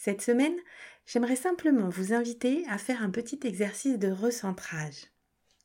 Cette 0.00 0.22
semaine, 0.22 0.56
j'aimerais 1.06 1.34
simplement 1.34 1.88
vous 1.88 2.12
inviter 2.12 2.64
à 2.68 2.78
faire 2.78 3.02
un 3.02 3.10
petit 3.10 3.40
exercice 3.42 3.98
de 3.98 4.08
recentrage. 4.08 5.08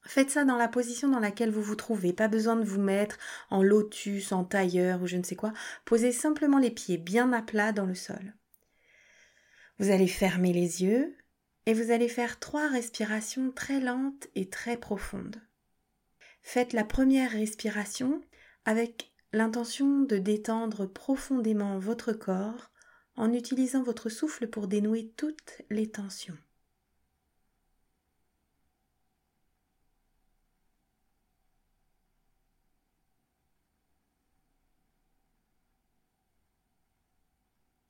Faites 0.06 0.32
ça 0.32 0.44
dans 0.44 0.58
la 0.58 0.68
position 0.68 1.08
dans 1.08 1.20
laquelle 1.20 1.52
vous 1.52 1.62
vous 1.62 1.76
trouvez, 1.76 2.14
pas 2.14 2.28
besoin 2.28 2.56
de 2.56 2.66
vous 2.66 2.82
mettre 2.82 3.20
en 3.52 3.62
lotus, 3.62 4.32
en 4.32 4.44
tailleur 4.44 5.04
ou 5.04 5.08
je 5.08 5.18
ne 5.18 5.24
sais 5.24 5.36
quoi. 5.36 5.54
Posez 5.86 6.12
simplement 6.12 6.58
les 6.58 6.72
pieds 6.72 6.98
bien 6.98 7.32
à 7.32 7.44
plat 7.44 7.72
dans 7.72 7.86
le 7.86 7.94
sol. 7.94 8.34
Vous 9.78 9.92
allez 9.92 10.08
fermer 10.08 10.52
les 10.52 10.82
yeux 10.82 11.16
et 11.68 11.76
vous 11.76 11.92
allez 11.92 12.10
faire 12.10 12.40
trois 12.40 12.68
respirations 12.68 13.52
très 13.52 13.80
lentes 13.80 14.28
et 14.34 14.50
très 14.50 14.78
profondes. 14.78 15.44
Faites 16.42 16.74
la 16.74 16.84
première 16.84 17.32
respiration 17.32 18.20
avec 18.66 19.12
l'intention 19.32 20.02
de 20.02 20.18
détendre 20.18 20.88
profondément 20.88 21.78
votre 21.78 22.14
corps 22.14 22.73
en 23.16 23.34
utilisant 23.34 23.84
votre 23.84 24.10
souffle 24.10 24.48
pour 24.48 24.68
dénouer 24.68 25.12
toutes 25.18 25.62
les 25.70 25.90
tensions. 25.90 26.38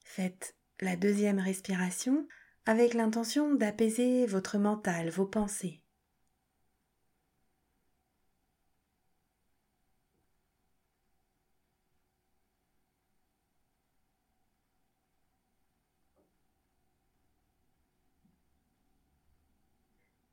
Faites 0.03 0.55
la 0.79 0.95
deuxième 0.95 1.39
respiration 1.39 2.27
avec 2.65 2.93
l'intention 2.93 3.53
d'apaiser 3.53 4.25
votre 4.25 4.57
mental, 4.57 5.09
vos 5.09 5.25
pensées. 5.25 5.82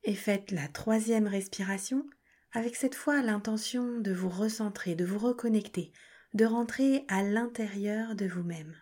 Et 0.04 0.14
faites 0.14 0.50
la 0.50 0.68
troisième 0.68 1.26
respiration 1.26 2.06
avec 2.52 2.76
cette 2.76 2.94
fois 2.94 3.22
l'intention 3.22 4.00
de 4.00 4.12
vous 4.12 4.28
recentrer, 4.28 4.94
de 4.94 5.04
vous 5.04 5.18
reconnecter, 5.18 5.92
de 6.34 6.44
rentrer 6.44 7.04
à 7.08 7.22
l'intérieur 7.22 8.14
de 8.14 8.26
vous-même. 8.26 8.76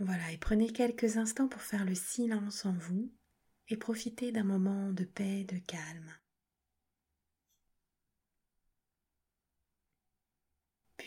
Voilà, 0.00 0.32
et 0.32 0.38
prenez 0.38 0.72
quelques 0.72 1.18
instants 1.18 1.46
pour 1.46 1.60
faire 1.60 1.84
le 1.84 1.94
silence 1.94 2.64
en 2.64 2.72
vous 2.72 3.12
et 3.68 3.76
profitez 3.76 4.32
d'un 4.32 4.44
moment 4.44 4.92
de 4.92 5.04
paix, 5.04 5.44
de 5.44 5.58
calme. 5.58 6.19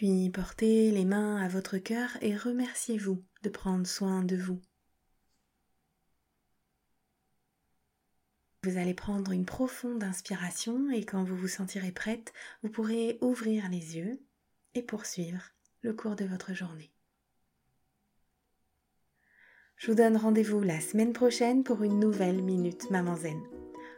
Puis 0.04 0.30
portez 0.32 0.92
les 0.92 1.06
mains 1.06 1.38
à 1.38 1.48
votre 1.48 1.78
cœur 1.78 2.10
et 2.20 2.36
remerciez-vous 2.36 3.24
de 3.42 3.48
prendre 3.50 3.88
soin 3.88 4.22
de 4.22 4.36
vous. 4.36 4.60
Vous 8.64 8.76
allez 8.78 8.94
prendre 8.94 9.32
une 9.32 9.46
profonde 9.46 10.04
inspiration 10.04 10.92
et 10.92 11.06
quand 11.06 11.24
vous 11.24 11.38
vous 11.38 11.48
sentirez 11.48 11.94
prête, 11.94 12.34
vous 12.64 12.70
pourrez 12.70 13.18
ouvrir 13.22 13.70
les 13.70 13.96
yeux 13.96 14.20
et 14.76 14.82
poursuivre 14.82 15.42
le 15.84 15.94
cours 15.94 16.18
de 16.18 16.26
votre 16.26 16.54
journée. 16.54 16.92
Je 19.78 19.90
vous 19.90 19.96
donne 19.96 20.18
rendez-vous 20.18 20.64
la 20.64 20.82
semaine 20.82 21.14
prochaine 21.14 21.64
pour 21.64 21.82
une 21.82 22.02
nouvelle 22.02 22.44
Minute 22.44 22.90
Maman 22.90 23.16
Zen. 23.16 23.42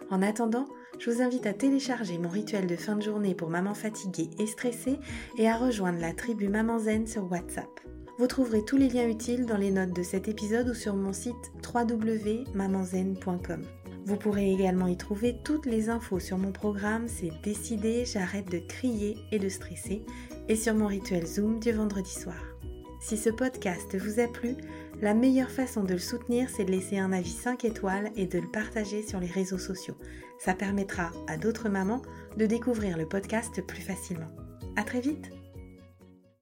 En 0.09 0.21
attendant, 0.21 0.67
je 0.99 1.09
vous 1.09 1.21
invite 1.21 1.45
à 1.45 1.53
télécharger 1.53 2.17
mon 2.17 2.29
rituel 2.29 2.67
de 2.67 2.75
fin 2.75 2.95
de 2.95 3.01
journée 3.01 3.33
pour 3.33 3.49
maman 3.49 3.73
fatiguée 3.73 4.29
et 4.39 4.45
stressée 4.45 4.99
et 5.37 5.49
à 5.49 5.57
rejoindre 5.57 5.99
la 5.99 6.13
tribu 6.13 6.47
Maman 6.47 6.79
Zen 6.79 7.07
sur 7.07 7.29
WhatsApp. 7.31 7.79
Vous 8.17 8.27
trouverez 8.27 8.63
tous 8.63 8.77
les 8.77 8.87
liens 8.87 9.09
utiles 9.09 9.45
dans 9.45 9.57
les 9.57 9.71
notes 9.71 9.93
de 9.93 10.03
cet 10.03 10.29
épisode 10.29 10.69
ou 10.69 10.73
sur 10.73 10.95
mon 10.95 11.11
site 11.11 11.51
www.mamanzen.com. 11.73 13.63
Vous 14.05 14.15
pourrez 14.15 14.51
également 14.51 14.87
y 14.87 14.95
trouver 14.95 15.37
toutes 15.43 15.65
les 15.65 15.89
infos 15.89 16.19
sur 16.19 16.37
mon 16.37 16.51
programme 16.51 17.07
C'est 17.07 17.31
décidé, 17.43 18.05
j'arrête 18.05 18.49
de 18.49 18.59
crier 18.59 19.17
et 19.31 19.39
de 19.39 19.49
stresser 19.49 20.05
et 20.47 20.55
sur 20.55 20.75
mon 20.75 20.87
rituel 20.87 21.25
Zoom 21.25 21.59
du 21.59 21.71
vendredi 21.71 22.11
soir. 22.11 22.54
Si 22.99 23.17
ce 23.17 23.29
podcast 23.29 23.95
vous 23.95 24.19
a 24.19 24.27
plu, 24.27 24.55
la 25.01 25.13
meilleure 25.13 25.51
façon 25.51 25.83
de 25.83 25.93
le 25.93 25.99
soutenir, 25.99 26.49
c'est 26.49 26.65
de 26.65 26.71
laisser 26.71 26.97
un 26.97 27.11
avis 27.11 27.29
5 27.29 27.65
étoiles 27.65 28.11
et 28.15 28.25
de 28.25 28.39
le 28.39 28.47
partager 28.47 29.03
sur 29.03 29.19
les 29.19 29.27
réseaux 29.27 29.57
sociaux. 29.57 29.95
Ça 30.39 30.53
permettra 30.53 31.11
à 31.27 31.37
d'autres 31.37 31.69
mamans 31.69 32.01
de 32.37 32.45
découvrir 32.45 32.97
le 32.97 33.07
podcast 33.07 33.61
plus 33.65 33.81
facilement. 33.81 34.31
À 34.75 34.83
très 34.83 35.01
vite! 35.01 35.31